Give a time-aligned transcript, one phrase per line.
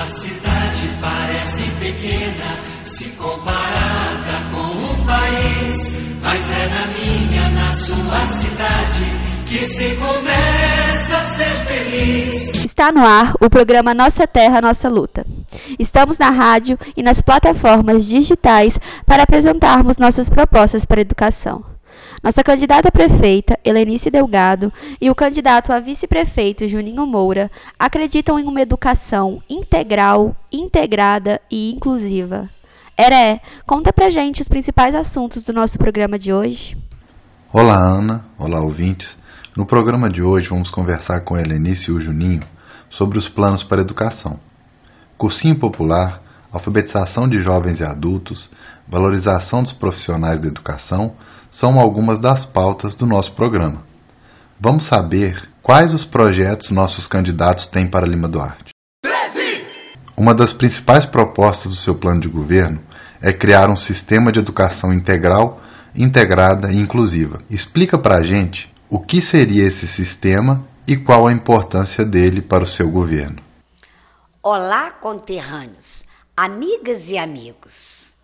[0.00, 5.92] A cidade parece pequena se comparada com o país,
[6.22, 9.04] mas é na minha, na sua cidade
[9.46, 12.64] que se começa a ser feliz.
[12.64, 15.26] Está no ar o programa Nossa Terra, Nossa Luta.
[15.78, 21.69] Estamos na rádio e nas plataformas digitais para apresentarmos nossas propostas para a educação.
[22.22, 24.70] Nossa candidata prefeita, Helenice Delgado,
[25.00, 32.46] e o candidato a vice-prefeito, Juninho Moura, acreditam em uma educação integral, integrada e inclusiva.
[32.98, 36.76] Heré, conta pra gente os principais assuntos do nosso programa de hoje.
[37.50, 38.26] Olá, Ana.
[38.38, 39.08] Olá, ouvintes.
[39.56, 42.42] No programa de hoje vamos conversar com Helenice e o Juninho
[42.90, 44.38] sobre os planos para a educação.
[45.16, 48.50] Cursinho popular, alfabetização de jovens e adultos,
[48.88, 51.14] valorização dos profissionais da educação
[51.52, 53.82] são algumas das pautas do nosso programa.
[54.60, 58.72] Vamos saber quais os projetos nossos candidatos têm para Lima Duarte.
[59.02, 59.64] 13!
[60.16, 62.80] Uma das principais propostas do seu plano de governo
[63.22, 65.60] é criar um sistema de educação integral,
[65.94, 67.38] integrada e inclusiva.
[67.50, 72.64] Explica para a gente o que seria esse sistema e qual a importância dele para
[72.64, 73.40] o seu governo.
[74.42, 76.02] Olá, conterrâneos,
[76.42, 78.14] amigas e amigos.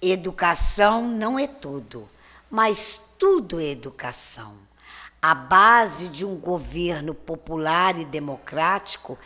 [0.00, 2.08] Educação não é tudo
[2.50, 4.54] mas tudo é educação.
[5.20, 9.18] A base de um governo popular e democrático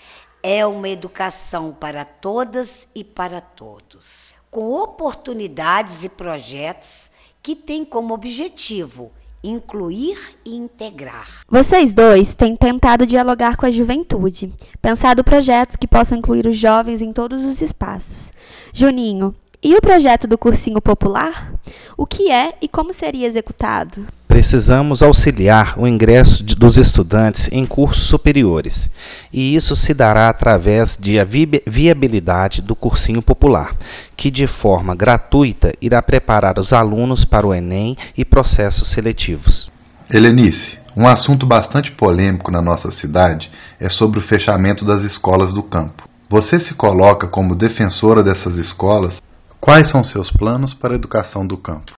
[0.42, 7.10] é uma educação para todas e para todos, com oportunidades e projetos
[7.42, 11.42] que têm como objetivo incluir e integrar.
[11.48, 17.00] Vocês dois têm tentado dialogar com a juventude, pensado projetos que possam incluir os jovens
[17.00, 18.32] em todos os espaços.
[18.72, 21.54] Juninho, e o projeto do Cursinho Popular?
[21.96, 24.06] O que é e como seria executado?
[24.30, 28.88] Precisamos auxiliar o ingresso de, dos estudantes em cursos superiores,
[29.32, 33.74] e isso se dará através de a vi viabilidade do Cursinho Popular,
[34.16, 39.68] que de forma gratuita irá preparar os alunos para o Enem e processos seletivos.
[40.08, 45.64] Helenice, um assunto bastante polêmico na nossa cidade é sobre o fechamento das escolas do
[45.64, 46.08] campo.
[46.28, 49.14] Você se coloca como defensora dessas escolas
[49.60, 51.92] Quais são seus planos para a educação do campo?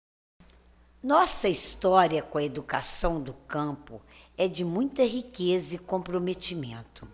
[1.04, 4.00] Nossa história com a educação do campo
[4.38, 7.08] é de muita riqueza e comprometimento.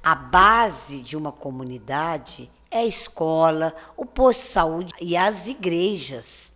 [0.00, 6.52] A base de uma comunidade é a escola, o posto de saúde e as igrejas.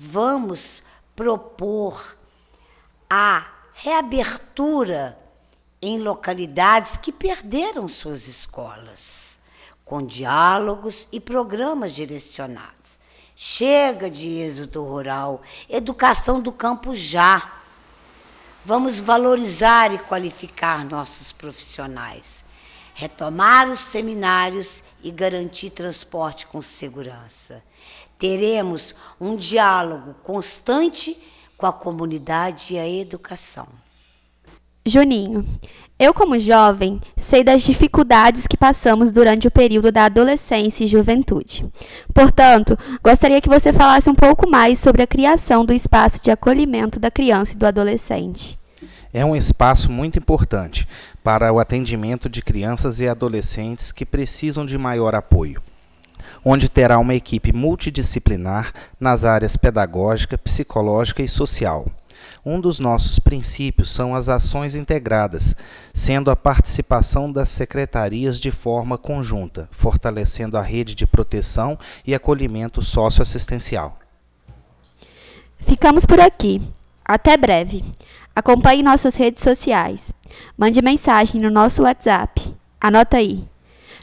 [0.00, 0.82] Vamos
[1.14, 2.16] propor
[3.10, 5.18] a reabertura
[5.82, 9.36] em localidades que perderam suas escolas
[9.84, 12.98] com diálogos e programas direcionados.
[13.38, 17.60] Chega de êxodo rural, educação do campo já.
[18.64, 22.42] Vamos valorizar e qualificar nossos profissionais,
[22.94, 27.62] retomar os seminários e garantir transporte com segurança.
[28.18, 31.22] Teremos um diálogo constante
[31.58, 33.68] com a comunidade e a educação.
[34.86, 35.46] Juninho,
[35.98, 41.64] eu, como jovem, sei das dificuldades que passamos durante o período da adolescência e juventude.
[42.12, 47.00] Portanto, gostaria que você falasse um pouco mais sobre a criação do espaço de acolhimento
[47.00, 48.58] da criança e do adolescente.
[49.10, 50.86] É um espaço muito importante
[51.24, 55.62] para o atendimento de crianças e adolescentes que precisam de maior apoio
[56.44, 61.86] onde terá uma equipe multidisciplinar nas áreas pedagógica, psicológica e social
[62.44, 65.56] um dos nossos princípios são as ações integradas,
[65.92, 72.82] sendo a participação das secretarias de forma conjunta, fortalecendo a rede de proteção e acolhimento
[72.82, 73.98] socioassistencial.
[75.58, 76.62] Ficamos por aqui.
[77.04, 77.84] Até breve.
[78.34, 80.12] Acompanhe nossas redes sociais.
[80.56, 82.54] Mande mensagem no nosso WhatsApp.
[82.80, 83.44] Anota aí: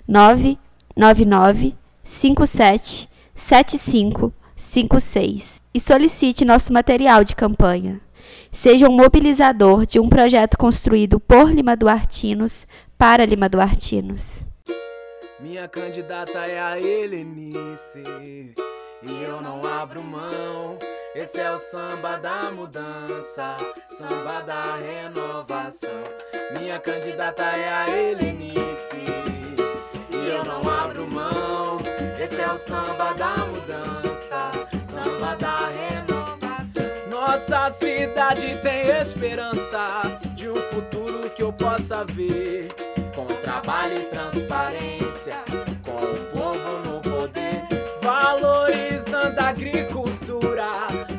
[0.07, 7.99] 999 57 7556 e solicite nosso material de campanha
[8.51, 12.67] seja um mobilizador de um projeto construído por Lima Duartinos
[12.97, 14.43] para Lima Duartinos.
[15.39, 18.03] Minha candidata é a Helenice
[19.01, 20.77] e eu não abro mão.
[21.13, 26.03] Esse é o samba da mudança, samba da renovação.
[26.57, 29.03] Minha candidata é a Helenice
[30.11, 31.12] e eu não abro mão.
[32.23, 34.49] Esse é o samba da mudança,
[34.79, 37.09] samba da renovação.
[37.09, 42.69] Nossa cidade tem esperança de um futuro que eu possa ver.
[43.13, 45.35] Com trabalho e transparência,
[45.83, 47.67] com o povo no poder,
[48.01, 50.71] valorizando a agricultura,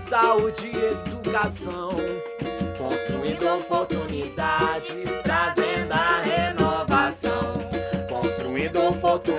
[0.09, 1.91] saúde e educação,
[2.79, 5.44] construindo oportunidades, trazendo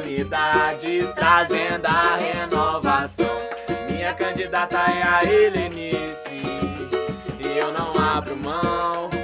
[0.06, 3.26] oportunidades, trazendo a renovação.
[3.90, 6.42] Minha candidata é a Helenice,
[7.40, 9.15] e eu não abro mão.